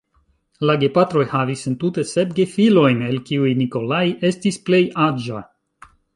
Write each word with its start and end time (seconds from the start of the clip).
La 0.69 0.75
gepatroj 0.83 1.25
havis 1.33 1.61
entute 1.71 2.05
sep 2.13 2.31
gefilojn, 2.39 3.03
el 3.09 3.21
kiuj 3.29 3.53
"Nikolaj" 3.61 4.01
estis 4.31 4.59
plej 4.71 4.83
aĝa. 5.11 5.45